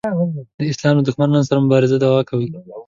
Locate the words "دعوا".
1.99-2.21